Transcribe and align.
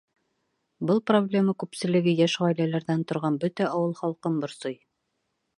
Был 0.91 1.01
проблема 1.11 1.55
күпселеге 1.63 2.15
йәш 2.25 2.39
ғаиләләрҙән 2.45 3.07
торған 3.13 3.39
бөтә 3.47 3.69
ауыл 3.71 3.97
халҡын 4.03 4.45
борсой. 4.47 4.79